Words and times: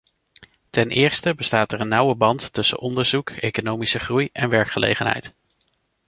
Ten 0.69 0.89
eerste 0.89 1.33
bestaat 1.35 1.71
er 1.71 1.81
een 1.81 1.87
nauwe 1.87 2.15
band 2.15 2.53
tussen 2.53 2.79
onderzoek, 2.79 3.29
economische 3.29 3.99
groei 3.99 4.29
en 4.33 4.49
werkgelegenheid. 4.49 5.33